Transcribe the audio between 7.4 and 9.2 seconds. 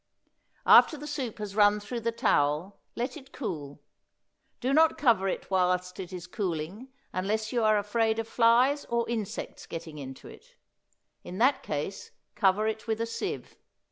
you are afraid of flies or